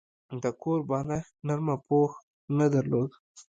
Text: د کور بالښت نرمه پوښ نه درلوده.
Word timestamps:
د 0.43 0.45
کور 0.61 0.79
بالښت 0.89 1.31
نرمه 1.47 1.75
پوښ 1.87 2.11
نه 2.57 2.65
درلوده. 2.73 3.15